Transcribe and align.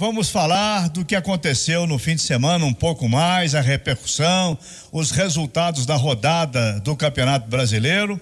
Vamos 0.00 0.30
falar 0.30 0.88
do 0.90 1.04
que 1.04 1.16
aconteceu 1.16 1.84
no 1.84 1.98
fim 1.98 2.14
de 2.14 2.22
semana 2.22 2.64
um 2.64 2.72
pouco 2.72 3.08
mais, 3.08 3.56
a 3.56 3.60
repercussão, 3.60 4.56
os 4.92 5.10
resultados 5.10 5.84
da 5.86 5.96
rodada 5.96 6.78
do 6.78 6.94
Campeonato 6.94 7.48
Brasileiro. 7.48 8.20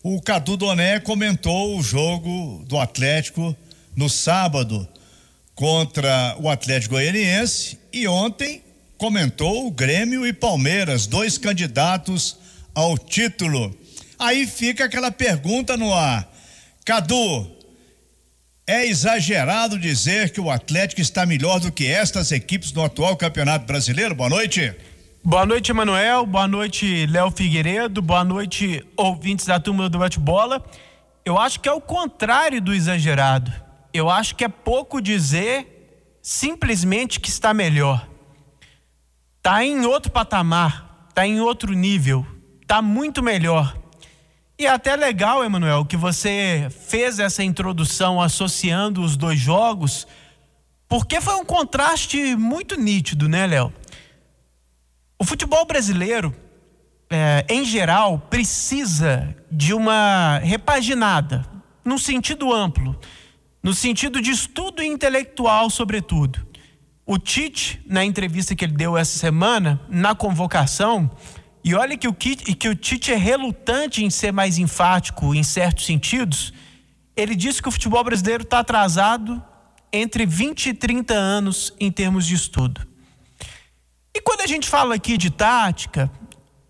O 0.00 0.22
Cadu 0.22 0.56
Doné 0.56 1.00
comentou 1.00 1.76
o 1.76 1.82
jogo 1.82 2.64
do 2.68 2.78
Atlético 2.78 3.56
no 3.96 4.08
sábado 4.08 4.86
contra 5.56 6.36
o 6.38 6.48
Atlético 6.48 6.94
Goianiense 6.94 7.76
e 7.92 8.06
ontem 8.06 8.62
comentou 8.96 9.66
o 9.66 9.72
Grêmio 9.72 10.24
e 10.24 10.32
Palmeiras, 10.32 11.08
dois 11.08 11.36
candidatos 11.36 12.38
ao 12.72 12.96
título. 12.96 13.76
Aí 14.20 14.46
fica 14.46 14.84
aquela 14.84 15.10
pergunta 15.10 15.76
no 15.76 15.92
ar. 15.92 16.32
Cadu, 16.84 17.57
é 18.68 18.86
exagerado 18.86 19.78
dizer 19.78 20.30
que 20.30 20.38
o 20.38 20.50
Atlético 20.50 21.00
está 21.00 21.24
melhor 21.24 21.58
do 21.58 21.72
que 21.72 21.86
estas 21.86 22.30
equipes 22.30 22.70
no 22.70 22.84
atual 22.84 23.16
Campeonato 23.16 23.64
Brasileiro? 23.64 24.14
Boa 24.14 24.28
noite. 24.28 24.76
Boa 25.24 25.46
noite, 25.46 25.70
Emanuel. 25.70 26.26
Boa 26.26 26.46
noite, 26.46 27.06
Léo 27.06 27.30
Figueiredo. 27.30 28.02
Boa 28.02 28.22
noite, 28.22 28.84
ouvintes 28.94 29.46
da 29.46 29.58
turma 29.58 29.88
do 29.88 29.98
bate-bola. 29.98 30.62
Eu 31.24 31.38
acho 31.38 31.60
que 31.60 31.68
é 31.68 31.72
o 31.72 31.80
contrário 31.80 32.60
do 32.60 32.74
exagerado. 32.74 33.50
Eu 33.90 34.10
acho 34.10 34.36
que 34.36 34.44
é 34.44 34.48
pouco 34.48 35.00
dizer 35.00 36.18
simplesmente 36.20 37.20
que 37.20 37.30
está 37.30 37.54
melhor. 37.54 38.06
Está 39.38 39.64
em 39.64 39.86
outro 39.86 40.12
patamar, 40.12 41.06
está 41.08 41.26
em 41.26 41.40
outro 41.40 41.72
nível, 41.72 42.26
está 42.60 42.82
muito 42.82 43.22
melhor. 43.22 43.77
E 44.60 44.66
é 44.66 44.70
até 44.70 44.96
legal, 44.96 45.44
Emanuel, 45.44 45.84
que 45.84 45.96
você 45.96 46.66
fez 46.68 47.20
essa 47.20 47.44
introdução 47.44 48.20
associando 48.20 49.02
os 49.02 49.16
dois 49.16 49.38
jogos, 49.38 50.04
porque 50.88 51.20
foi 51.20 51.34
um 51.34 51.44
contraste 51.44 52.34
muito 52.34 52.74
nítido, 52.74 53.28
né, 53.28 53.46
Léo? 53.46 53.72
O 55.16 55.24
futebol 55.24 55.64
brasileiro, 55.64 56.34
é, 57.08 57.46
em 57.48 57.64
geral, 57.64 58.18
precisa 58.18 59.32
de 59.48 59.72
uma 59.72 60.38
repaginada, 60.38 61.46
num 61.84 61.96
sentido 61.96 62.52
amplo, 62.52 62.98
no 63.62 63.72
sentido 63.72 64.20
de 64.20 64.32
estudo 64.32 64.82
intelectual, 64.82 65.70
sobretudo. 65.70 66.44
O 67.06 67.16
Tite, 67.16 67.80
na 67.86 68.04
entrevista 68.04 68.56
que 68.56 68.64
ele 68.64 68.74
deu 68.74 68.98
essa 68.98 69.20
semana, 69.20 69.80
na 69.88 70.16
convocação, 70.16 71.08
e 71.68 71.74
olha 71.74 71.98
que 71.98 72.08
o, 72.08 72.14
que 72.14 72.66
o 72.66 72.74
Tite 72.74 73.12
é 73.12 73.14
relutante 73.14 74.02
em 74.02 74.08
ser 74.08 74.32
mais 74.32 74.56
enfático 74.56 75.34
em 75.34 75.42
certos 75.42 75.84
sentidos. 75.84 76.50
Ele 77.14 77.34
disse 77.34 77.60
que 77.60 77.68
o 77.68 77.70
futebol 77.70 78.02
brasileiro 78.02 78.42
está 78.42 78.60
atrasado 78.60 79.42
entre 79.92 80.24
20 80.24 80.70
e 80.70 80.72
30 80.72 81.12
anos 81.12 81.74
em 81.78 81.92
termos 81.92 82.26
de 82.26 82.34
estudo. 82.34 82.88
E 84.14 84.20
quando 84.22 84.40
a 84.40 84.46
gente 84.46 84.66
fala 84.66 84.94
aqui 84.94 85.18
de 85.18 85.28
tática, 85.28 86.10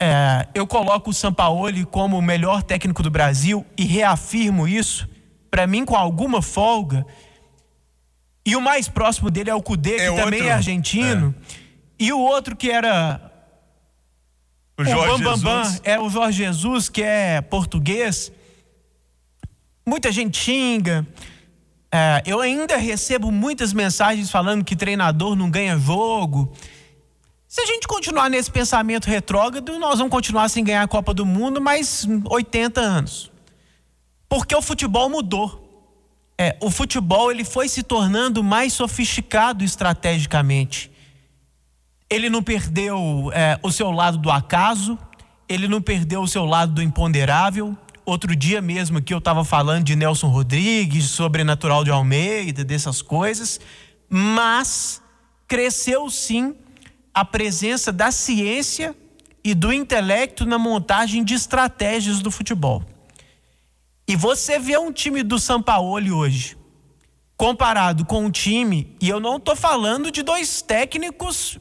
é, 0.01 0.49
eu 0.53 0.67
coloco 0.67 1.11
o 1.11 1.15
Sampaoli 1.15 1.85
como 1.85 2.19
o 2.19 2.23
melhor 2.23 2.65
técnico 2.65 3.01
do 3.01 3.09
Brasil 3.09 3.65
e 3.77 3.85
reafirmo 3.85 4.67
isso, 4.67 5.09
para 5.49 5.65
mim 5.65 5.85
com 5.85 5.95
alguma 5.95 6.43
folga. 6.43 7.07
E 8.45 8.57
o 8.57 8.61
mais 8.61 8.89
próximo 8.89 9.31
dele 9.31 9.51
é 9.51 9.55
o 9.55 9.63
Cudê, 9.63 9.95
que 9.95 10.03
é 10.03 10.07
também 10.17 10.41
outro, 10.41 10.49
é 10.49 10.53
argentino. 10.55 11.33
É. 11.49 11.55
E 12.01 12.13
o 12.13 12.19
outro 12.19 12.57
que 12.57 12.69
era 12.69 13.28
o 14.79 14.85
Jorge 14.85 15.15
o 15.15 15.19
Bam, 15.19 15.39
Bam, 15.39 15.63
Bam 15.63 15.81
é 15.83 15.99
o 15.99 16.09
Jorge 16.09 16.39
Jesus, 16.45 16.89
que 16.89 17.03
é 17.03 17.41
português. 17.41 18.31
Muita 19.85 20.13
gente 20.13 20.39
xinga. 20.39 21.07
É, 21.91 22.23
eu 22.27 22.41
ainda 22.41 22.77
recebo 22.77 23.33
muitas 23.33 23.73
mensagens 23.73 24.31
falando 24.31 24.65
que 24.65 24.77
treinador 24.77 25.35
não 25.35 25.51
ganha 25.51 25.79
jogo. 25.79 26.53
Se 27.49 27.63
a 27.63 27.67
gente 27.67 27.89
continuar 27.89 28.29
nesse 28.29 28.51
pensamento 28.51 29.07
retrógrado, 29.07 29.79
nós 29.79 29.99
vamos 29.99 30.13
continuar 30.13 30.49
sem 30.49 30.63
ganhar 30.63 30.83
a 30.83 30.89
Copa 30.89 31.15
do 31.15 31.25
Mundo 31.25 31.61
mais 31.61 32.07
80 32.31 32.81
anos. 32.81 33.33
Porque 34.29 34.55
o 34.55 34.61
futebol 34.63 35.09
mudou. 35.09 35.65
É, 36.39 36.57
o 36.61 36.71
futebol 36.71 37.33
ele 37.33 37.45
foi 37.45 37.69
se 37.69 37.83
tornando 37.83 38.45
mais 38.45 38.75
sofisticado 38.75 39.65
estrategicamente. 39.65 40.91
Ele 42.11 42.31
não 42.31 42.43
perdeu 42.43 43.31
é, 43.35 43.59
o 43.63 43.71
seu 43.71 43.91
lado 43.91 44.17
do 44.17 44.31
acaso, 44.31 44.99
ele 45.49 45.69
não 45.69 45.81
perdeu 45.81 46.23
o 46.23 46.29
seu 46.29 46.45
lado 46.45 46.73
do 46.73 46.83
imponderável. 46.83 47.77
Outro 48.05 48.35
dia 48.35 48.63
mesmo 48.63 49.03
que 49.03 49.13
eu 49.13 49.19
estava 49.19 49.45
falando 49.45 49.85
de 49.85 49.95
Nelson 49.95 50.29
Rodrigues, 50.29 51.11
sobrenatural 51.11 51.85
de 51.85 51.91
Almeida, 51.91 52.65
dessas 52.65 53.03
coisas, 53.03 53.61
mas 54.09 55.03
cresceu 55.47 56.09
sim 56.09 56.55
a 57.13 57.25
presença 57.25 57.93
da 57.93 58.11
ciência 58.11 58.97
e 59.45 59.55
do 59.55 59.71
intelecto 59.71 60.47
na 60.47 60.59
montagem 60.59 61.23
de 61.23 61.35
estratégias 61.35 62.21
do 62.21 62.31
futebol. 62.31 62.83
E 64.07 64.17
você 64.17 64.59
vê 64.59 64.79
um 64.79 64.91
time 64.91 65.23
do 65.23 65.39
Sampaoli 65.39 66.11
hoje, 66.11 66.57
comparado 67.37 68.07
com 68.07 68.25
um 68.25 68.31
time, 68.31 68.97
e 68.99 69.09
eu 69.09 69.21
não 69.21 69.37
estou 69.37 69.55
falando 69.55 70.11
de 70.11 70.23
dois 70.23 70.63
técnicos 70.63 71.59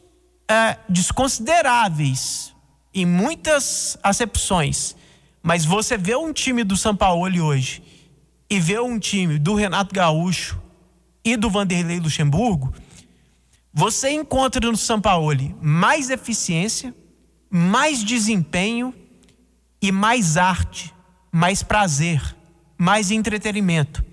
é, 0.50 0.78
desconsideráveis 0.88 2.54
em 2.94 3.06
muitas 3.06 3.98
acepções, 4.02 4.96
mas 5.44 5.66
você 5.66 5.98
vê 5.98 6.16
um 6.16 6.34
time 6.34 6.64
do 6.64 6.76
São 6.76 6.96
Paulo 6.96 7.44
hoje 7.44 7.84
e 8.50 8.60
vê 8.60 8.80
um 8.80 8.98
time 8.98 9.38
do 9.38 9.54
Renato 9.54 9.94
Gaúcho 9.94 10.60
e 11.24 11.36
do 11.36 11.50
Vanderlei 11.50 12.00
Luxemburgo, 12.00 12.74
você 13.74 14.10
encontra 14.10 14.72
no 14.72 14.78
São 14.78 15.00
Paulo 15.00 15.32
mais 15.62 16.10
eficiência, 16.10 16.96
mais 17.50 18.04
desempenho 18.04 18.94
e 19.82 19.92
mais 19.92 20.38
arte, 20.38 20.94
mais 21.32 21.62
prazer, 21.62 22.36
mais 22.78 23.12
entretenimento. 23.12 24.04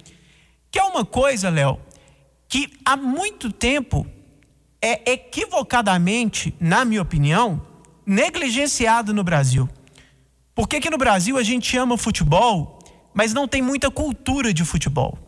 Que 0.71 0.78
é 0.78 0.83
uma 0.83 1.05
coisa, 1.05 1.49
Léo, 1.49 1.81
que 2.49 2.71
há 2.84 2.97
muito 2.97 3.50
tempo 3.50 4.06
é 4.84 5.12
equivocadamente, 5.12 6.55
na 6.61 6.84
minha 6.84 7.00
opinião, 7.00 7.62
negligenciado 8.05 9.15
no 9.15 9.25
Brasil. 9.25 9.67
Porque 10.55 10.77
aqui 10.77 10.91
no 10.91 10.99
Brasil 10.99 11.39
a 11.39 11.43
gente 11.43 11.75
ama 11.78 11.97
futebol, 11.97 12.78
mas 13.15 13.33
não 13.33 13.49
tem 13.49 13.62
muita 13.62 13.91
cultura 13.91 14.53
de 14.53 14.62
futebol. 14.62 15.19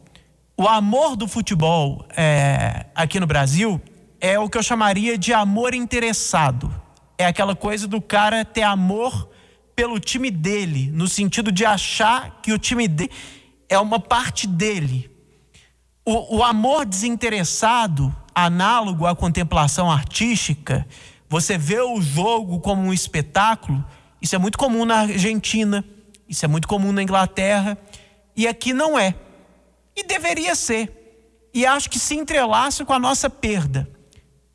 O 0.58 0.68
amor 0.68 1.16
do 1.16 1.26
futebol 1.26 2.06
é, 2.14 2.84
aqui 2.94 3.18
no 3.18 3.26
Brasil 3.26 3.80
é 4.20 4.38
o 4.38 4.46
que 4.46 4.58
eu 4.58 4.62
chamaria 4.62 5.16
de 5.16 5.32
amor 5.32 5.72
interessado. 5.74 6.70
É 7.16 7.24
aquela 7.24 7.56
coisa 7.56 7.88
do 7.88 7.98
cara 7.98 8.44
ter 8.44 8.62
amor 8.62 9.30
pelo 9.74 9.98
time 9.98 10.30
dele, 10.30 10.90
no 10.92 11.08
sentido 11.08 11.50
de 11.50 11.64
achar 11.64 12.40
que 12.42 12.52
o 12.52 12.58
time 12.58 12.86
dele 12.86 13.10
é 13.70 13.78
uma 13.78 13.98
parte 13.98 14.46
dele. 14.46 15.10
O, 16.04 16.36
o 16.36 16.44
amor 16.44 16.84
desinteressado 16.84 18.14
análogo 18.36 19.06
à 19.06 19.16
contemplação 19.16 19.90
artística, 19.90 20.86
você 21.26 21.56
vê 21.56 21.80
o 21.80 22.02
jogo 22.02 22.60
como 22.60 22.82
um 22.82 22.92
espetáculo, 22.92 23.82
isso 24.20 24.34
é 24.34 24.38
muito 24.38 24.58
comum 24.58 24.84
na 24.84 25.00
Argentina, 25.00 25.82
isso 26.28 26.44
é 26.44 26.48
muito 26.48 26.68
comum 26.68 26.92
na 26.92 27.02
Inglaterra, 27.02 27.78
e 28.36 28.46
aqui 28.46 28.74
não 28.74 28.98
é. 28.98 29.14
E 29.96 30.04
deveria 30.04 30.54
ser. 30.54 30.92
E 31.54 31.64
acho 31.64 31.88
que 31.88 31.98
se 31.98 32.14
entrelaça 32.14 32.84
com 32.84 32.92
a 32.92 32.98
nossa 32.98 33.30
perda. 33.30 33.88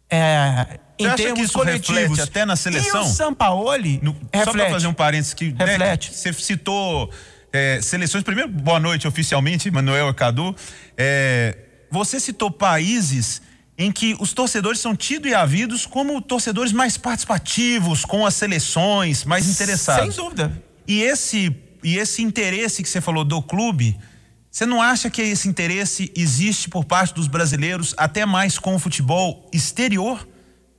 É, 0.08 0.80
em 1.00 1.09
Você 1.09 1.16
termos 1.16 1.47
que 1.47 1.53
coletivos. 1.53 2.20
até 2.20 2.46
na 2.46 2.56
seleção? 2.56 3.02
E 3.02 3.06
o 3.06 3.08
Sampaoli 3.08 4.00
no, 4.03 4.12
reflete. 4.12 4.46
Só 4.46 4.52
para 4.52 4.70
fazer 4.70 4.88
um 4.88 4.94
parênteses 4.94 5.34
que 5.34 5.52
né, 5.52 5.66
reflete. 5.66 6.12
Né, 6.12 6.18
você 6.18 6.34
citou 6.34 7.09
é, 7.52 7.81
seleções. 7.81 8.24
Primeiro, 8.24 8.50
boa 8.52 8.80
noite 8.80 9.08
oficialmente, 9.08 9.72
Manuel 9.72 10.14
Cadu. 10.14 10.56
É, 10.96 11.58
você 11.90 12.20
citou 12.20 12.52
países 12.52 13.41
em 13.78 13.92
que 13.92 14.16
os 14.20 14.34
torcedores 14.34 14.80
são 14.80 14.96
tidos 14.96 15.32
e 15.32 15.34
havidos 15.34 15.85
como 15.85 16.22
torcedores 16.22 16.72
mais 16.72 16.97
participativos, 16.97 18.06
com 18.06 18.26
as 18.26 18.35
seleções, 18.35 19.23
mais 19.26 19.47
interessados. 19.47 20.14
Sem 20.16 20.23
dúvida. 20.23 20.62
E 20.88 21.02
esse, 21.02 21.56
e 21.84 21.97
esse 21.97 22.22
interesse 22.22 22.84
que 22.84 22.90
você 22.90 23.02
falou 23.02 23.23
do 23.23 23.41
clube, 23.41 23.97
você 24.52 24.66
não 24.66 24.82
acha 24.82 25.09
que 25.09 25.22
esse 25.22 25.47
interesse 25.47 26.12
existe 26.16 26.70
por 26.70 26.84
parte 26.84 27.14
dos 27.14 27.28
brasileiros 27.28 27.96
até 27.97 28.26
mais 28.26 28.59
com 28.59 28.76
o 28.76 28.79
futebol 28.79 29.50
exterior? 29.53 30.28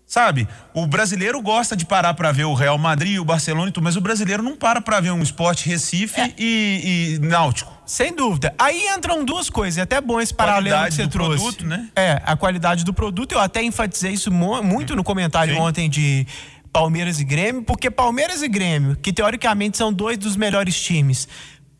Sabe? 0.06 0.46
O 0.74 0.86
brasileiro 0.86 1.40
gosta 1.40 1.74
de 1.74 1.86
parar 1.86 2.12
para 2.12 2.30
ver 2.30 2.44
o 2.44 2.52
Real 2.52 2.76
Madrid, 2.76 3.18
o 3.18 3.24
Barcelona 3.24 3.70
e 3.70 3.72
tudo, 3.72 3.84
mas 3.84 3.96
o 3.96 4.00
brasileiro 4.02 4.42
não 4.42 4.54
para 4.54 4.78
para 4.78 5.00
ver 5.00 5.10
um 5.10 5.22
esporte 5.22 5.66
Recife 5.66 6.20
é. 6.20 6.34
e, 6.38 7.14
e, 7.14 7.18
Náutico. 7.20 7.71
Sem 7.84 8.14
dúvida. 8.14 8.54
Aí 8.58 8.86
entram 8.88 9.24
duas 9.24 9.50
coisas, 9.50 9.78
é 9.78 9.82
até 9.82 10.00
bom 10.00 10.20
esse 10.20 10.32
paralelo 10.32 10.84
que 10.86 10.92
você 10.92 11.02
do 11.04 11.10
trouxe. 11.10 11.42
Produto, 11.42 11.66
né? 11.66 11.88
É, 11.96 12.22
a 12.24 12.36
qualidade 12.36 12.84
do 12.84 12.94
produto. 12.94 13.32
Eu 13.32 13.40
até 13.40 13.62
enfatizei 13.62 14.12
isso 14.12 14.30
muito 14.30 14.94
no 14.94 15.02
comentário 15.04 15.54
Sim. 15.54 15.60
ontem 15.60 15.90
de 15.90 16.26
Palmeiras 16.72 17.20
e 17.20 17.24
Grêmio, 17.24 17.62
porque 17.62 17.90
Palmeiras 17.90 18.42
e 18.42 18.48
Grêmio, 18.48 18.96
que 18.96 19.12
teoricamente 19.12 19.76
são 19.76 19.92
dois 19.92 20.16
dos 20.16 20.36
melhores 20.36 20.80
times, 20.80 21.28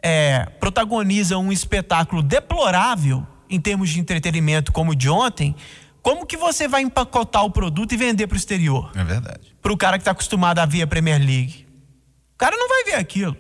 é, 0.03 0.47
protagonizam 0.61 1.45
um 1.45 1.53
espetáculo 1.53 2.23
deplorável 2.23 3.27
em 3.49 3.61
termos 3.61 3.91
de 3.91 4.01
entretenimento 4.01 4.73
como 4.73 4.93
o 4.93 4.95
de 4.95 5.09
ontem 5.09 5.55
Como 6.03 6.27
que 6.27 6.37
você 6.37 6.67
vai 6.67 6.83
empacotar 6.83 7.45
o 7.45 7.51
produto 7.51 7.93
e 7.93 7.97
vender 7.97 8.27
para 8.27 8.35
o 8.35 8.37
exterior? 8.37 8.91
É 8.95 9.05
verdade. 9.05 9.55
Para 9.63 9.73
o 9.73 9.77
cara 9.77 9.97
que 9.97 10.03
está 10.03 10.11
acostumado 10.11 10.59
a 10.59 10.67
ver 10.67 10.83
a 10.83 10.87
Premier 10.87 11.19
League. 11.19 11.65
O 12.35 12.39
cara 12.39 12.57
não 12.57 12.69
vai 12.69 12.85
ver 12.85 12.95
aquilo. 12.95 13.37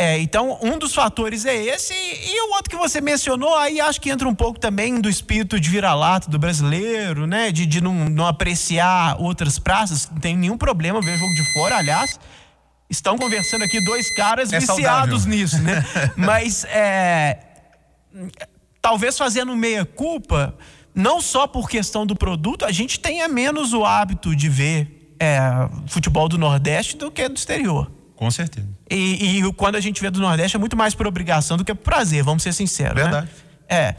É, 0.00 0.18
então, 0.18 0.58
um 0.62 0.78
dos 0.78 0.94
fatores 0.94 1.44
é 1.44 1.54
esse, 1.54 1.92
e 1.92 2.48
o 2.48 2.54
outro 2.54 2.70
que 2.70 2.76
você 2.76 3.02
mencionou, 3.02 3.54
aí 3.54 3.82
acho 3.82 4.00
que 4.00 4.08
entra 4.08 4.26
um 4.26 4.34
pouco 4.34 4.58
também 4.58 4.98
do 4.98 5.10
espírito 5.10 5.60
de 5.60 5.68
vira-lata 5.68 6.30
do 6.30 6.38
brasileiro, 6.38 7.26
né? 7.26 7.52
De, 7.52 7.66
de 7.66 7.82
não, 7.82 8.08
não, 8.08 8.26
apreciar 8.26 9.20
outras 9.20 9.58
praças, 9.58 10.08
não 10.10 10.18
tem 10.18 10.34
nenhum 10.34 10.56
problema 10.56 11.02
ver 11.02 11.18
jogo 11.18 11.34
de 11.34 11.52
fora, 11.52 11.76
aliás. 11.76 12.18
Estão 12.88 13.18
conversando 13.18 13.62
aqui 13.62 13.78
dois 13.84 14.10
caras 14.14 14.50
é 14.54 14.58
viciados 14.58 15.24
saudável. 15.24 15.28
nisso, 15.28 15.58
né? 15.60 15.84
Mas 16.16 16.64
é, 16.64 17.38
talvez 18.80 19.18
fazendo 19.18 19.54
meia-culpa, 19.54 20.54
não 20.94 21.20
só 21.20 21.46
por 21.46 21.68
questão 21.68 22.06
do 22.06 22.16
produto, 22.16 22.64
a 22.64 22.72
gente 22.72 22.98
tenha 22.98 23.28
menos 23.28 23.74
o 23.74 23.84
hábito 23.84 24.34
de 24.34 24.48
ver 24.48 25.14
é, 25.20 25.38
futebol 25.86 26.26
do 26.26 26.38
Nordeste 26.38 26.96
do 26.96 27.10
que 27.10 27.28
do 27.28 27.36
exterior. 27.36 27.99
Com 28.20 28.30
certeza. 28.30 28.68
E, 28.90 29.38
e, 29.38 29.52
quando 29.54 29.76
a 29.76 29.80
gente 29.80 29.98
vê 29.98 30.10
do 30.10 30.20
Nordeste 30.20 30.54
é 30.54 30.60
muito 30.60 30.76
mais 30.76 30.94
por 30.94 31.06
obrigação 31.06 31.56
do 31.56 31.64
que 31.64 31.72
por 31.72 31.84
prazer, 31.84 32.22
vamos 32.22 32.42
ser 32.42 32.52
sinceros. 32.52 32.96
Né? 32.96 33.02
Verdade. 33.04 33.26
Né? 33.26 33.34
É. 33.66 33.94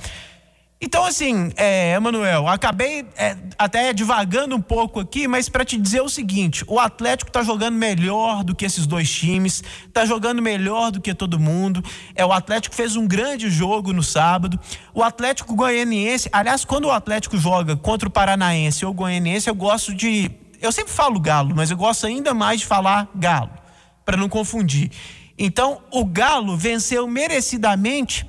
Então, 0.79 1.03
assim, 1.03 1.51
é, 1.55 1.95
Emanuel, 1.95 2.47
acabei 2.47 3.03
é, 3.17 3.35
até 3.57 3.91
divagando 3.93 4.55
um 4.55 4.61
pouco 4.61 4.99
aqui, 4.99 5.27
mas 5.27 5.49
para 5.49 5.65
te 5.65 5.75
dizer 5.75 6.01
o 6.01 6.09
seguinte: 6.09 6.63
o 6.67 6.79
Atlético 6.79 7.31
está 7.31 7.41
jogando 7.41 7.73
melhor 7.73 8.43
do 8.43 8.53
que 8.53 8.63
esses 8.63 8.85
dois 8.85 9.09
times, 9.09 9.63
está 9.87 10.05
jogando 10.05 10.39
melhor 10.39 10.91
do 10.91 11.01
que 11.01 11.15
todo 11.15 11.39
mundo. 11.39 11.83
É, 12.13 12.23
o 12.23 12.31
Atlético 12.31 12.75
fez 12.75 12.95
um 12.95 13.07
grande 13.07 13.49
jogo 13.49 13.91
no 13.91 14.03
sábado. 14.03 14.59
O 14.93 15.01
Atlético 15.01 15.55
Goianiense, 15.55 16.29
aliás, 16.31 16.63
quando 16.63 16.85
o 16.85 16.91
Atlético 16.91 17.39
joga 17.39 17.75
contra 17.75 18.07
o 18.07 18.11
Paranaense 18.11 18.85
ou 18.85 18.91
o 18.91 18.93
Goianiense, 18.93 19.49
eu 19.49 19.55
gosto 19.55 19.95
de. 19.95 20.29
Eu 20.61 20.71
sempre 20.71 20.93
falo 20.93 21.19
Galo, 21.19 21.55
mas 21.55 21.71
eu 21.71 21.77
gosto 21.77 22.05
ainda 22.05 22.35
mais 22.35 22.59
de 22.59 22.67
falar 22.67 23.09
Galo 23.15 23.60
para 24.05 24.17
não 24.17 24.29
confundir. 24.29 24.91
Então, 25.37 25.81
o 25.91 26.05
Galo 26.05 26.55
venceu 26.55 27.07
merecidamente 27.07 28.27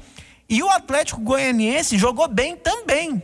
e 0.49 0.63
o 0.63 0.71
Atlético 0.71 1.21
Goianiense 1.21 1.99
jogou 1.99 2.29
bem 2.29 2.57
também. 2.57 3.23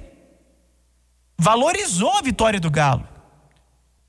Valorizou 1.38 2.16
a 2.16 2.22
vitória 2.22 2.58
do 2.58 2.70
Galo. 2.70 3.06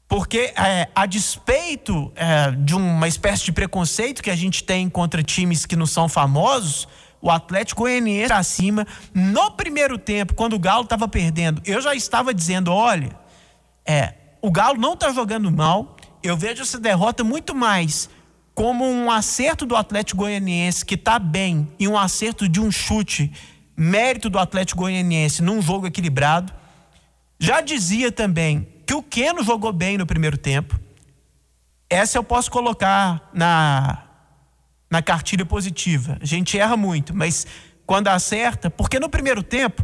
Porque, 0.08 0.54
é, 0.58 0.90
a 0.96 1.06
despeito 1.06 2.12
é, 2.16 2.50
de 2.52 2.74
uma 2.76 3.08
espécie 3.08 3.46
de 3.46 3.52
preconceito 3.52 4.24
que 4.24 4.32
a 4.32 4.36
gente 4.36 4.64
tem 4.64 4.90
contra 4.90 5.22
times 5.22 5.66
que 5.68 5.76
não 5.76 5.86
são 5.86 6.10
famosos, 6.10 6.88
o 7.22 7.30
Atlético 7.30 7.84
Goianiense 7.84 8.34
acima. 8.34 8.88
No 9.14 9.52
primeiro 9.52 9.98
tempo, 9.98 10.34
quando 10.34 10.54
o 10.54 10.60
Galo 10.60 10.84
estava 10.84 11.08
perdendo, 11.08 11.62
eu 11.64 11.80
já 11.80 11.94
estava 11.94 12.34
dizendo: 12.34 12.72
olha, 12.72 13.16
é, 13.86 14.14
o 14.42 14.52
Galo 14.52 14.80
não 14.80 14.94
está 14.94 15.12
jogando 15.12 15.52
mal. 15.52 15.96
Eu 16.24 16.36
vejo 16.36 16.64
essa 16.64 16.80
derrota 16.80 17.24
muito 17.24 17.54
mais 17.56 18.10
como 18.60 18.86
um 18.86 19.10
acerto 19.10 19.66
do 19.66 19.74
Atlético 19.74 20.18
Goianiense 20.18 20.84
que 20.84 20.96
está 20.96 21.18
bem 21.18 21.66
e 21.80 21.88
um 21.88 21.98
acerto 21.98 22.46
de 22.50 22.60
um 22.60 22.70
chute, 22.70 23.32
mérito 23.74 24.30
do 24.30 24.38
Atlético 24.38 24.82
Goianiense 24.82 25.42
num 25.42 25.62
jogo 25.62 25.88
equilibrado. 25.88 26.52
Já 27.40 27.62
dizia 27.62 28.12
também 28.12 28.68
que 28.86 28.94
o 28.94 29.02
Keno 29.02 29.46
jogou 29.46 29.72
bem 29.72 29.98
no 29.98 30.06
primeiro 30.06 30.38
tempo. 30.38 30.78
Essa 31.90 32.18
eu 32.18 32.24
posso 32.24 32.52
colocar 32.52 33.30
na, 33.34 34.04
na 34.92 35.02
cartilha 35.02 35.46
positiva. 35.46 36.18
A 36.20 36.26
gente 36.26 36.60
erra 36.60 36.76
muito, 36.76 37.16
mas 37.16 37.48
quando 37.86 38.10
acerta, 38.10 38.70
porque 38.70 39.00
no 39.00 39.08
primeiro 39.08 39.42
tempo 39.42 39.82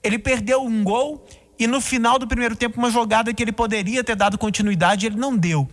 ele 0.00 0.16
perdeu 0.16 0.62
um 0.62 0.84
gol 0.84 1.26
e 1.58 1.66
no 1.66 1.80
final 1.80 2.20
do 2.20 2.28
primeiro 2.28 2.54
tempo 2.54 2.78
uma 2.78 2.88
jogada 2.88 3.34
que 3.34 3.42
ele 3.42 3.50
poderia 3.50 4.04
ter 4.04 4.14
dado 4.14 4.38
continuidade, 4.38 5.06
ele 5.06 5.16
não 5.16 5.36
deu. 5.36 5.68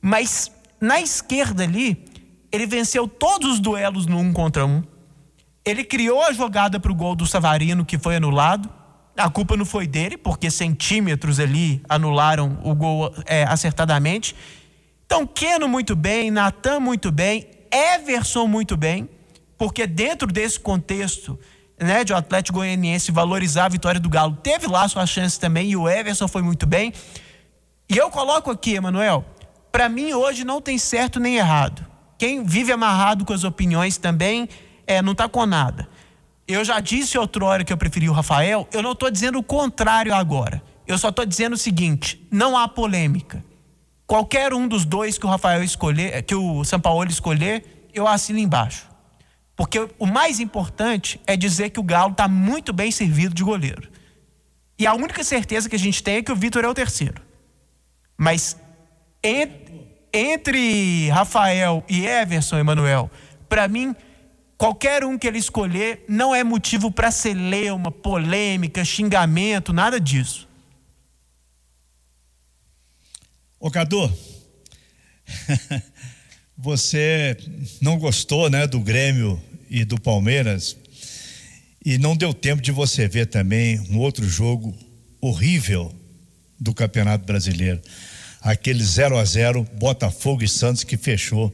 Mas 0.00 0.50
na 0.80 1.00
esquerda 1.00 1.62
ali, 1.64 2.04
ele 2.52 2.66
venceu 2.66 3.08
todos 3.08 3.54
os 3.54 3.60
duelos 3.60 4.06
no 4.06 4.18
um 4.18 4.32
contra 4.32 4.64
um. 4.64 4.82
Ele 5.64 5.82
criou 5.82 6.22
a 6.22 6.32
jogada 6.32 6.78
para 6.78 6.92
o 6.92 6.94
gol 6.94 7.16
do 7.16 7.26
Savarino, 7.26 7.84
que 7.84 7.98
foi 7.98 8.16
anulado. 8.16 8.68
A 9.16 9.30
culpa 9.30 9.56
não 9.56 9.64
foi 9.64 9.86
dele, 9.86 10.16
porque 10.16 10.50
centímetros 10.50 11.40
ali 11.40 11.82
anularam 11.88 12.58
o 12.62 12.74
gol 12.74 13.14
é, 13.26 13.44
acertadamente. 13.44 14.36
Então, 15.06 15.26
Keno 15.26 15.68
muito 15.68 15.96
bem, 15.96 16.30
Natan 16.30 16.80
muito 16.80 17.10
bem, 17.10 17.48
Everson 17.70 18.46
muito 18.46 18.76
bem, 18.76 19.08
porque 19.56 19.86
dentro 19.86 20.26
desse 20.26 20.58
contexto 20.58 21.38
né, 21.78 22.04
de 22.04 22.12
o 22.12 22.16
Atlético 22.16 22.58
Goianiense 22.58 23.10
valorizar 23.12 23.66
a 23.66 23.68
vitória 23.68 24.00
do 24.00 24.08
Galo, 24.08 24.36
teve 24.42 24.66
lá 24.66 24.88
sua 24.88 25.06
chance 25.06 25.38
também 25.38 25.70
e 25.70 25.76
o 25.76 25.88
Everson 25.88 26.28
foi 26.28 26.42
muito 26.42 26.66
bem. 26.66 26.92
E 27.88 27.96
eu 27.96 28.10
coloco 28.10 28.50
aqui, 28.50 28.74
Emanuel, 28.74 29.24
para 29.74 29.88
mim, 29.88 30.12
hoje 30.12 30.44
não 30.44 30.60
tem 30.60 30.78
certo 30.78 31.18
nem 31.18 31.34
errado. 31.34 31.84
Quem 32.16 32.44
vive 32.44 32.70
amarrado 32.70 33.24
com 33.24 33.32
as 33.32 33.42
opiniões 33.42 33.98
também 33.98 34.48
é, 34.86 35.02
não 35.02 35.10
está 35.10 35.28
com 35.28 35.44
nada. 35.44 35.88
Eu 36.46 36.64
já 36.64 36.78
disse 36.78 37.18
outrora 37.18 37.64
que 37.64 37.72
eu 37.72 37.76
preferi 37.76 38.08
o 38.08 38.12
Rafael, 38.12 38.68
eu 38.72 38.80
não 38.80 38.92
estou 38.92 39.10
dizendo 39.10 39.36
o 39.36 39.42
contrário 39.42 40.14
agora. 40.14 40.62
Eu 40.86 40.96
só 40.96 41.08
estou 41.08 41.26
dizendo 41.26 41.54
o 41.54 41.56
seguinte: 41.56 42.24
não 42.30 42.56
há 42.56 42.68
polêmica. 42.68 43.44
Qualquer 44.06 44.54
um 44.54 44.68
dos 44.68 44.84
dois 44.84 45.18
que 45.18 45.26
o 45.26 45.28
Rafael 45.28 45.64
escolher, 45.64 46.22
que 46.22 46.36
o 46.36 46.62
São 46.62 46.78
Paulo 46.78 47.10
escolher, 47.10 47.88
eu 47.92 48.06
assino 48.06 48.38
embaixo. 48.38 48.88
Porque 49.56 49.88
o 49.98 50.06
mais 50.06 50.38
importante 50.38 51.20
é 51.26 51.36
dizer 51.36 51.70
que 51.70 51.80
o 51.80 51.82
Galo 51.82 52.12
está 52.12 52.28
muito 52.28 52.72
bem 52.72 52.92
servido 52.92 53.34
de 53.34 53.42
goleiro. 53.42 53.90
E 54.78 54.86
a 54.86 54.94
única 54.94 55.24
certeza 55.24 55.68
que 55.68 55.74
a 55.74 55.80
gente 55.80 56.00
tem 56.00 56.18
é 56.18 56.22
que 56.22 56.30
o 56.30 56.36
Vitor 56.36 56.64
é 56.64 56.68
o 56.68 56.74
terceiro. 56.74 57.20
Mas 58.16 58.56
entre 59.24 59.63
Rafael 61.10 61.84
e 61.88 62.06
Everson, 62.06 62.58
Emanuel, 62.58 63.10
para 63.48 63.66
mim, 63.66 63.94
qualquer 64.56 65.04
um 65.04 65.18
que 65.18 65.26
ele 65.26 65.38
escolher 65.38 66.04
não 66.08 66.34
é 66.34 66.44
motivo 66.44 66.90
para 66.90 67.10
celeuma, 67.10 67.90
polêmica, 67.90 68.84
xingamento, 68.84 69.72
nada 69.72 70.00
disso. 70.00 70.48
Ô 73.58 73.70
Cadu, 73.70 74.12
você 76.56 77.36
não 77.80 77.98
gostou, 77.98 78.48
né, 78.48 78.66
do 78.66 78.78
Grêmio 78.78 79.42
e 79.68 79.84
do 79.84 80.00
Palmeiras 80.00 80.76
e 81.84 81.98
não 81.98 82.16
deu 82.16 82.32
tempo 82.32 82.62
de 82.62 82.70
você 82.70 83.08
ver 83.08 83.26
também 83.26 83.80
um 83.90 83.98
outro 83.98 84.28
jogo 84.28 84.76
horrível 85.20 85.92
do 86.60 86.72
Campeonato 86.72 87.24
Brasileiro 87.24 87.80
aquele 88.44 88.84
0 88.84 89.16
a 89.16 89.24
0 89.24 89.66
Botafogo 89.72 90.44
e 90.44 90.48
Santos 90.48 90.84
que 90.84 90.98
fechou 90.98 91.52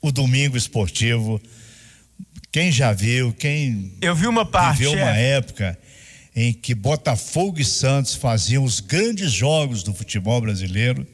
o 0.00 0.12
domingo 0.12 0.56
esportivo. 0.56 1.42
Quem 2.52 2.70
já 2.70 2.92
viu, 2.92 3.32
quem 3.32 3.92
Eu 4.00 4.14
vi 4.14 4.28
uma 4.28 4.46
parte, 4.46 4.78
viveu 4.78 4.92
uma 4.92 5.16
época 5.16 5.76
em 6.36 6.52
que 6.52 6.74
Botafogo 6.74 7.60
e 7.60 7.64
Santos 7.64 8.14
faziam 8.14 8.62
os 8.62 8.78
grandes 8.78 9.32
jogos 9.32 9.82
do 9.82 9.92
futebol 9.92 10.40
brasileiro, 10.40 11.06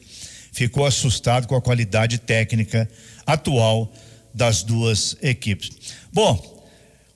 ficou 0.53 0.85
assustado 0.85 1.47
com 1.47 1.55
a 1.55 1.63
qualidade 1.63 2.19
técnica 2.19 2.89
atual 3.27 3.91
das 4.35 4.63
duas 4.63 5.17
equipes. 5.23 5.71
Bom, 6.13 6.67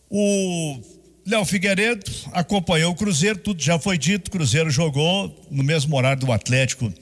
o 0.08 0.80
Léo 1.26 1.44
Figueiredo 1.44 2.10
acompanhou 2.32 2.92
o 2.92 2.94
Cruzeiro, 2.94 3.38
tudo 3.38 3.62
já 3.62 3.78
foi 3.78 3.98
dito, 3.98 4.30
Cruzeiro 4.30 4.70
jogou 4.70 5.46
no 5.50 5.62
mesmo 5.62 5.96
horário 5.96 6.20
do 6.20 6.32
Atlético 6.32 6.92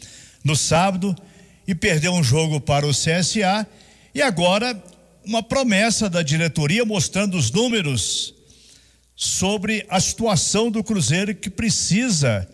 no 0.45 0.57
sábado 0.57 1.15
e 1.67 1.75
perdeu 1.75 2.13
um 2.13 2.23
jogo 2.23 2.61
para 2.61 2.87
o 2.87 2.91
CSA. 2.91 3.67
E 4.15 4.21
agora, 4.21 4.81
uma 5.25 5.43
promessa 5.43 6.09
da 6.09 6.23
diretoria 6.23 6.85
mostrando 6.85 7.37
os 7.37 7.51
números 7.51 8.35
sobre 9.15 9.87
a 9.89 10.01
situação 10.01 10.71
do 10.71 10.83
Cruzeiro 10.83 11.35
que 11.35 11.49
precisa 11.49 12.49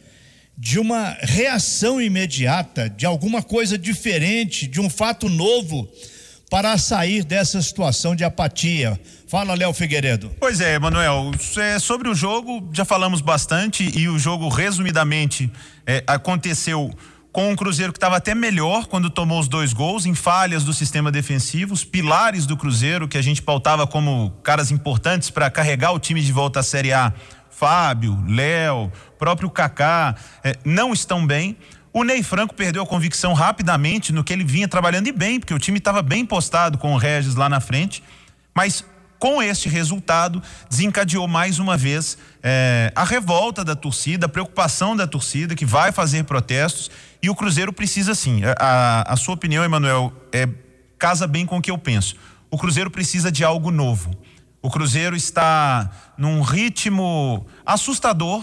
de 0.56 0.78
uma 0.78 1.16
reação 1.20 2.00
imediata, 2.00 2.90
de 2.90 3.06
alguma 3.06 3.42
coisa 3.42 3.78
diferente, 3.78 4.66
de 4.66 4.80
um 4.80 4.90
fato 4.90 5.28
novo 5.28 5.88
para 6.50 6.76
sair 6.78 7.24
dessa 7.24 7.62
situação 7.62 8.16
de 8.16 8.24
apatia. 8.24 8.98
Fala, 9.28 9.54
Léo 9.54 9.72
Figueiredo. 9.72 10.32
Pois 10.40 10.60
é, 10.60 10.78
Manuel. 10.78 11.30
É, 11.58 11.78
sobre 11.78 12.08
o 12.08 12.14
jogo, 12.14 12.68
já 12.72 12.84
falamos 12.84 13.20
bastante 13.20 13.88
e 13.96 14.08
o 14.08 14.18
jogo, 14.18 14.48
resumidamente, 14.48 15.50
é, 15.86 16.02
aconteceu 16.06 16.90
com 17.38 17.52
um 17.52 17.54
Cruzeiro 17.54 17.92
que 17.92 17.98
estava 17.98 18.16
até 18.16 18.34
melhor 18.34 18.86
quando 18.86 19.08
tomou 19.08 19.38
os 19.38 19.46
dois 19.46 19.72
gols, 19.72 20.04
em 20.06 20.12
falhas 20.12 20.64
do 20.64 20.74
sistema 20.74 21.08
defensivo, 21.08 21.72
os 21.72 21.84
pilares 21.84 22.46
do 22.46 22.56
Cruzeiro, 22.56 23.06
que 23.06 23.16
a 23.16 23.22
gente 23.22 23.40
pautava 23.40 23.86
como 23.86 24.32
caras 24.42 24.72
importantes 24.72 25.30
para 25.30 25.48
carregar 25.48 25.92
o 25.92 26.00
time 26.00 26.20
de 26.20 26.32
volta 26.32 26.58
à 26.58 26.62
Série 26.64 26.92
A, 26.92 27.12
Fábio, 27.48 28.20
Léo, 28.26 28.90
próprio 29.20 29.48
Kaká, 29.48 30.16
eh, 30.42 30.56
não 30.64 30.92
estão 30.92 31.24
bem. 31.24 31.56
O 31.92 32.02
Ney 32.02 32.24
Franco 32.24 32.56
perdeu 32.56 32.82
a 32.82 32.86
convicção 32.86 33.34
rapidamente 33.34 34.12
no 34.12 34.24
que 34.24 34.32
ele 34.32 34.42
vinha 34.42 34.66
trabalhando 34.66 35.06
e 35.06 35.12
bem, 35.12 35.38
porque 35.38 35.54
o 35.54 35.60
time 35.60 35.78
estava 35.78 36.02
bem 36.02 36.26
postado 36.26 36.76
com 36.76 36.92
o 36.92 36.96
Regis 36.96 37.36
lá 37.36 37.48
na 37.48 37.60
frente. 37.60 38.02
Mas 38.52 38.84
com 39.18 39.42
este 39.42 39.68
resultado, 39.68 40.42
desencadeou 40.70 41.26
mais 41.26 41.58
uma 41.58 41.76
vez 41.76 42.16
é, 42.42 42.92
a 42.94 43.04
revolta 43.04 43.64
da 43.64 43.74
torcida, 43.74 44.26
a 44.26 44.28
preocupação 44.28 44.96
da 44.96 45.06
torcida, 45.06 45.54
que 45.54 45.64
vai 45.64 45.90
fazer 45.90 46.24
protestos. 46.24 46.90
E 47.22 47.28
o 47.28 47.34
Cruzeiro 47.34 47.72
precisa 47.72 48.14
sim. 48.14 48.42
A, 48.58 49.12
a 49.12 49.16
sua 49.16 49.34
opinião, 49.34 49.64
Emanuel, 49.64 50.12
é, 50.32 50.48
casa 50.98 51.26
bem 51.26 51.44
com 51.44 51.58
o 51.58 51.62
que 51.62 51.70
eu 51.70 51.78
penso. 51.78 52.16
O 52.50 52.56
Cruzeiro 52.56 52.90
precisa 52.90 53.30
de 53.30 53.44
algo 53.44 53.70
novo. 53.70 54.10
O 54.62 54.70
Cruzeiro 54.70 55.16
está 55.16 55.90
num 56.16 56.40
ritmo 56.40 57.46
assustador, 57.64 58.42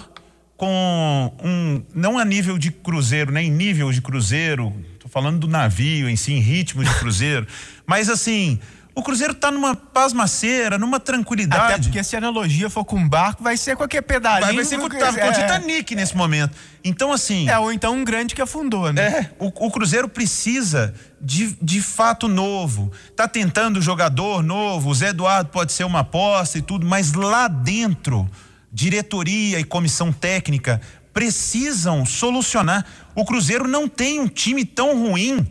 com 0.57 1.33
um. 1.43 1.83
não 1.93 2.17
a 2.17 2.23
nível 2.23 2.57
de 2.57 2.71
cruzeiro, 2.71 3.31
nem 3.31 3.51
né, 3.51 3.57
nível 3.57 3.91
de 3.91 4.01
cruzeiro, 4.01 4.73
estou 4.93 5.09
falando 5.09 5.39
do 5.39 5.47
navio 5.47 6.09
em 6.09 6.15
si, 6.15 6.33
em 6.33 6.39
ritmo 6.39 6.83
de 6.83 6.93
cruzeiro, 6.95 7.45
mas 7.85 8.09
assim 8.09 8.59
o 8.95 9.03
Cruzeiro 9.03 9.33
está 9.33 9.51
numa 9.51 9.75
pasmaceira, 9.75 10.77
numa 10.77 11.01
tranquilidade. 11.01 11.73
Até 11.73 11.83
porque 11.83 12.01
se 12.01 12.15
a 12.15 12.19
analogia 12.19 12.69
for 12.69 12.85
com 12.85 12.95
um 12.95 13.07
barco, 13.07 13.43
vai 13.43 13.57
ser 13.57 13.75
qualquer 13.75 14.01
pedalinho. 14.01 14.45
Vai, 14.45 14.55
vai 14.55 14.63
ser 14.63 14.79
com, 14.79 14.87
tá, 14.87 15.11
com 15.11 15.27
o 15.27 15.33
Titanic 15.33 15.93
nesse 15.93 16.15
momento. 16.15 16.55
Então, 16.81 17.11
assim. 17.11 17.49
É, 17.49 17.59
ou 17.59 17.73
então 17.73 17.93
um 17.93 18.05
grande 18.05 18.33
que 18.33 18.41
afundou, 18.41 18.93
né? 18.93 19.01
É, 19.01 19.31
o, 19.37 19.47
o 19.47 19.69
Cruzeiro 19.69 20.07
precisa 20.07 20.93
de, 21.19 21.57
de 21.61 21.81
fato 21.81 22.29
novo. 22.29 22.89
Tá 23.17 23.27
tentando 23.27 23.81
jogador 23.81 24.41
novo, 24.41 24.89
o 24.89 24.95
Zé 24.95 25.09
Eduardo 25.09 25.49
pode 25.49 25.73
ser 25.73 25.83
uma 25.83 25.99
aposta 25.99 26.57
e 26.57 26.61
tudo, 26.61 26.85
mas 26.85 27.11
lá 27.11 27.49
dentro, 27.49 28.29
diretoria 28.71 29.59
e 29.59 29.65
comissão 29.65 30.13
técnica 30.13 30.79
precisam 31.13 32.05
solucionar. 32.05 32.85
O 33.13 33.25
Cruzeiro 33.25 33.67
não 33.67 33.89
tem 33.89 34.21
um 34.21 34.27
time 34.27 34.63
tão 34.63 34.97
ruim 34.97 35.45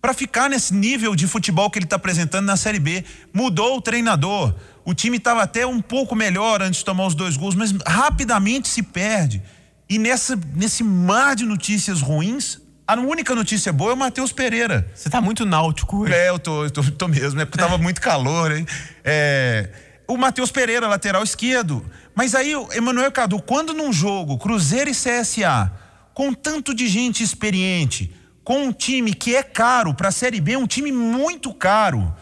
para 0.00 0.14
ficar 0.14 0.48
nesse 0.48 0.74
nível 0.74 1.14
de 1.14 1.26
futebol 1.26 1.70
que 1.70 1.78
ele 1.78 1.84
está 1.84 1.96
apresentando 1.96 2.46
na 2.46 2.56
Série 2.56 2.78
B. 2.80 3.04
Mudou 3.32 3.76
o 3.76 3.80
treinador. 3.80 4.54
O 4.84 4.94
time 4.94 5.18
estava 5.18 5.42
até 5.42 5.66
um 5.66 5.80
pouco 5.80 6.16
melhor 6.16 6.62
antes 6.62 6.78
de 6.80 6.84
tomar 6.84 7.06
os 7.06 7.14
dois 7.14 7.36
gols, 7.36 7.54
mas 7.54 7.72
rapidamente 7.86 8.68
se 8.68 8.82
perde. 8.82 9.42
E 9.88 9.98
nessa, 9.98 10.38
nesse 10.54 10.82
mar 10.82 11.36
de 11.36 11.44
notícias 11.44 12.00
ruins, 12.00 12.60
a 12.86 12.94
única 12.94 13.34
notícia 13.34 13.72
boa 13.72 13.90
é 13.90 13.94
o 13.94 13.96
Matheus 13.96 14.32
Pereira. 14.32 14.90
Você 14.94 15.08
está 15.08 15.20
muito 15.20 15.44
náutico 15.44 15.98
hoje. 15.98 16.12
É, 16.12 16.30
eu 16.30 16.38
tô, 16.38 16.64
eu 16.64 16.70
tô, 16.70 16.82
tô 16.82 17.08
mesmo, 17.08 17.38
né? 17.38 17.44
Porque 17.44 17.58
tava 17.58 17.76
muito 17.76 18.00
calor, 18.00 18.50
hein? 18.52 18.66
É, 19.04 19.68
o 20.08 20.16
Matheus 20.16 20.50
Pereira, 20.50 20.88
lateral 20.88 21.22
esquerdo. 21.22 21.84
Mas 22.14 22.34
aí, 22.34 22.52
Emanuel 22.72 23.12
Cadu, 23.12 23.40
quando 23.40 23.72
num 23.72 23.92
jogo, 23.92 24.38
Cruzeiro 24.38 24.90
e 24.90 24.92
CSA, 24.92 25.70
com 26.12 26.32
tanto 26.32 26.74
de 26.74 26.88
gente 26.88 27.22
experiente, 27.22 28.12
com 28.44 28.64
um 28.64 28.72
time 28.72 29.14
que 29.14 29.34
é 29.36 29.42
caro 29.42 29.94
para 29.94 30.08
a 30.08 30.12
Série 30.12 30.40
B, 30.40 30.56
um 30.56 30.66
time 30.66 30.90
muito 30.90 31.52
caro, 31.52 32.14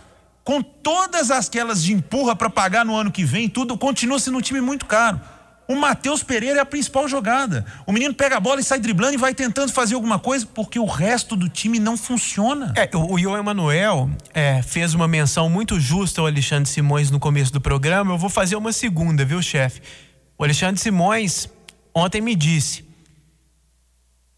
com 0.44 0.62
todas 0.62 1.30
aquelas 1.30 1.82
de 1.82 1.92
empurra 1.92 2.34
para 2.34 2.50
pagar 2.50 2.84
no 2.84 2.96
ano 2.96 3.12
que 3.12 3.24
vem, 3.24 3.48
tudo 3.48 3.76
continua 3.76 4.18
sendo 4.18 4.38
um 4.38 4.40
time 4.40 4.60
muito 4.60 4.86
caro. 4.86 5.20
O 5.68 5.76
Matheus 5.76 6.22
Pereira 6.22 6.60
é 6.60 6.62
a 6.62 6.64
principal 6.64 7.06
jogada. 7.06 7.66
O 7.86 7.92
menino 7.92 8.14
pega 8.14 8.38
a 8.38 8.40
bola 8.40 8.58
e 8.58 8.64
sai 8.64 8.80
driblando 8.80 9.12
e 9.12 9.18
vai 9.18 9.34
tentando 9.34 9.70
fazer 9.70 9.96
alguma 9.96 10.18
coisa, 10.18 10.46
porque 10.46 10.78
o 10.78 10.86
resto 10.86 11.36
do 11.36 11.46
time 11.46 11.78
não 11.78 11.94
funciona. 11.94 12.72
É, 12.74 12.88
o, 12.96 13.18
Ion 13.18 13.36
Emanuel 13.36 14.08
é, 14.32 14.62
fez 14.62 14.94
uma 14.94 15.06
menção 15.06 15.50
muito 15.50 15.78
justa 15.78 16.22
ao 16.22 16.26
Alexandre 16.26 16.70
Simões 16.70 17.10
no 17.10 17.20
começo 17.20 17.52
do 17.52 17.60
programa. 17.60 18.14
Eu 18.14 18.18
vou 18.18 18.30
fazer 18.30 18.56
uma 18.56 18.72
segunda, 18.72 19.26
viu, 19.26 19.42
chefe? 19.42 19.82
O 20.38 20.44
Alexandre 20.44 20.80
Simões 20.80 21.50
ontem 21.94 22.22
me 22.22 22.34
disse: 22.34 22.82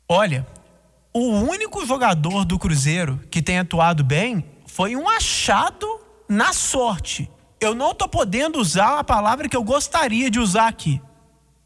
Olha, 0.08 0.44
o 1.12 1.30
único 1.30 1.84
jogador 1.84 2.44
do 2.44 2.58
Cruzeiro 2.58 3.20
que 3.30 3.42
tem 3.42 3.58
atuado 3.58 4.04
bem 4.04 4.44
foi 4.66 4.94
um 4.94 5.08
achado 5.08 5.86
na 6.28 6.52
sorte. 6.52 7.30
Eu 7.60 7.74
não 7.74 7.94
tô 7.94 8.08
podendo 8.08 8.58
usar 8.58 8.98
a 8.98 9.04
palavra 9.04 9.48
que 9.48 9.56
eu 9.56 9.62
gostaria 9.62 10.30
de 10.30 10.38
usar 10.38 10.68
aqui. 10.68 11.00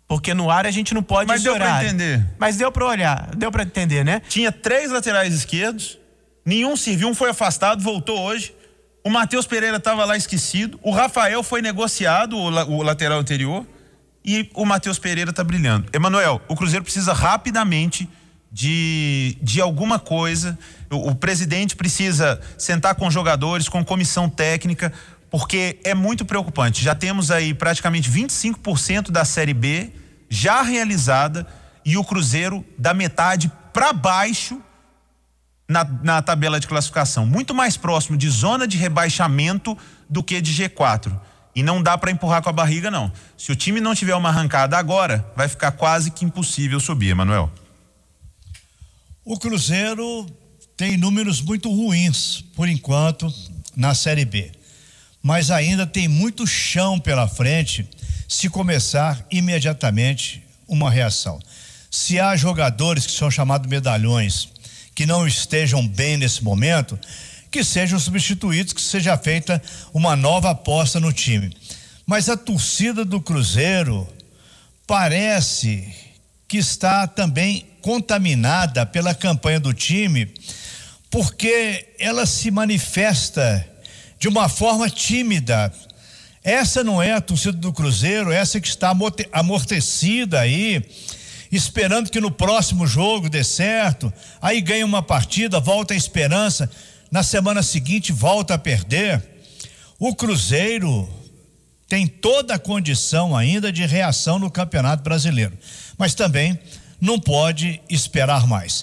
Porque 0.08 0.34
no 0.34 0.50
ar 0.50 0.66
a 0.66 0.70
gente 0.70 0.92
não 0.92 1.02
pode 1.02 1.28
Mas 1.28 1.42
deu 1.42 1.54
para 1.54 1.84
entender. 1.84 2.26
Mas 2.38 2.56
deu 2.56 2.70
para 2.72 2.86
olhar, 2.86 3.34
deu 3.36 3.50
para 3.50 3.62
entender, 3.62 4.04
né? 4.04 4.20
Tinha 4.28 4.50
três 4.50 4.90
laterais 4.90 5.32
esquerdos, 5.34 5.98
nenhum 6.44 6.76
serviu, 6.76 7.08
um 7.08 7.14
foi 7.14 7.30
afastado, 7.30 7.82
voltou 7.82 8.20
hoje. 8.20 8.54
O 9.04 9.10
Matheus 9.10 9.46
Pereira 9.46 9.76
estava 9.76 10.04
lá 10.04 10.16
esquecido. 10.16 10.78
O 10.82 10.90
Rafael 10.90 11.42
foi 11.42 11.60
negociado, 11.60 12.36
o, 12.36 12.46
o 12.46 12.82
lateral 12.82 13.18
anterior. 13.18 13.66
E 14.24 14.50
o 14.54 14.64
Matheus 14.64 14.98
Pereira 14.98 15.30
está 15.30 15.44
brilhando. 15.44 15.86
Emanuel, 15.92 16.40
o 16.48 16.56
Cruzeiro 16.56 16.82
precisa 16.82 17.12
rapidamente 17.12 18.08
de, 18.54 19.36
de 19.42 19.60
alguma 19.60 19.98
coisa. 19.98 20.56
O, 20.88 21.10
o 21.10 21.14
presidente 21.16 21.74
precisa 21.74 22.40
sentar 22.56 22.94
com 22.94 23.10
jogadores, 23.10 23.68
com 23.68 23.84
comissão 23.84 24.30
técnica, 24.30 24.92
porque 25.28 25.80
é 25.82 25.92
muito 25.92 26.24
preocupante. 26.24 26.84
Já 26.84 26.94
temos 26.94 27.32
aí 27.32 27.52
praticamente 27.52 28.08
25% 28.08 29.10
da 29.10 29.24
Série 29.24 29.52
B 29.52 29.90
já 30.30 30.62
realizada 30.62 31.44
e 31.84 31.96
o 31.96 32.04
Cruzeiro 32.04 32.64
da 32.78 32.94
metade 32.94 33.50
para 33.72 33.92
baixo 33.92 34.62
na, 35.68 35.84
na 35.84 36.22
tabela 36.22 36.60
de 36.60 36.68
classificação. 36.68 37.26
Muito 37.26 37.52
mais 37.52 37.76
próximo 37.76 38.16
de 38.16 38.30
zona 38.30 38.68
de 38.68 38.76
rebaixamento 38.76 39.76
do 40.08 40.22
que 40.22 40.40
de 40.40 40.52
G4. 40.52 41.12
E 41.56 41.62
não 41.62 41.82
dá 41.82 41.98
para 41.98 42.12
empurrar 42.12 42.40
com 42.40 42.50
a 42.50 42.52
barriga, 42.52 42.88
não. 42.88 43.10
Se 43.36 43.50
o 43.50 43.56
time 43.56 43.80
não 43.80 43.96
tiver 43.96 44.14
uma 44.14 44.28
arrancada 44.28 44.78
agora, 44.78 45.26
vai 45.34 45.48
ficar 45.48 45.72
quase 45.72 46.12
que 46.12 46.24
impossível 46.24 46.78
subir, 46.78 47.14
Manuel. 47.16 47.50
O 49.26 49.38
Cruzeiro 49.38 50.26
tem 50.76 50.98
números 50.98 51.40
muito 51.40 51.70
ruins, 51.70 52.44
por 52.54 52.68
enquanto, 52.68 53.32
na 53.74 53.94
Série 53.94 54.26
B. 54.26 54.52
Mas 55.22 55.50
ainda 55.50 55.86
tem 55.86 56.06
muito 56.06 56.46
chão 56.46 57.00
pela 57.00 57.26
frente 57.26 57.88
se 58.28 58.50
começar 58.50 59.26
imediatamente 59.30 60.42
uma 60.68 60.90
reação. 60.90 61.40
Se 61.90 62.20
há 62.20 62.36
jogadores 62.36 63.06
que 63.06 63.12
são 63.12 63.30
chamados 63.30 63.66
medalhões 63.66 64.50
que 64.94 65.06
não 65.06 65.26
estejam 65.26 65.88
bem 65.88 66.18
nesse 66.18 66.44
momento, 66.44 66.98
que 67.50 67.64
sejam 67.64 67.98
substituídos, 67.98 68.74
que 68.74 68.82
seja 68.82 69.16
feita 69.16 69.62
uma 69.94 70.14
nova 70.14 70.50
aposta 70.50 71.00
no 71.00 71.14
time. 71.14 71.50
Mas 72.04 72.28
a 72.28 72.36
torcida 72.36 73.06
do 73.06 73.22
Cruzeiro 73.22 74.06
parece 74.86 76.03
que 76.54 76.58
está 76.58 77.08
também 77.08 77.66
contaminada 77.82 78.86
pela 78.86 79.12
campanha 79.12 79.58
do 79.58 79.74
time, 79.74 80.32
porque 81.10 81.88
ela 81.98 82.26
se 82.26 82.48
manifesta 82.48 83.68
de 84.20 84.28
uma 84.28 84.48
forma 84.48 84.88
tímida. 84.88 85.72
Essa 86.44 86.84
não 86.84 87.02
é 87.02 87.12
a 87.12 87.20
torcida 87.20 87.58
do 87.58 87.72
Cruzeiro, 87.72 88.30
essa 88.30 88.60
que 88.60 88.68
está 88.68 88.96
amortecida 89.32 90.38
aí, 90.38 90.80
esperando 91.50 92.08
que 92.08 92.20
no 92.20 92.30
próximo 92.30 92.86
jogo 92.86 93.28
dê 93.28 93.42
certo, 93.42 94.12
aí 94.40 94.60
ganha 94.60 94.86
uma 94.86 95.02
partida, 95.02 95.58
volta 95.58 95.92
a 95.92 95.96
esperança, 95.96 96.70
na 97.10 97.24
semana 97.24 97.64
seguinte 97.64 98.12
volta 98.12 98.54
a 98.54 98.58
perder. 98.58 99.20
O 99.98 100.14
Cruzeiro 100.14 101.08
tem 101.88 102.06
toda 102.06 102.54
a 102.54 102.58
condição 102.58 103.36
ainda 103.36 103.70
de 103.70 103.84
reação 103.84 104.38
no 104.38 104.50
Campeonato 104.50 105.02
Brasileiro, 105.02 105.56
mas 105.98 106.14
também 106.14 106.58
não 107.00 107.20
pode 107.20 107.80
esperar 107.90 108.46
mais. 108.46 108.82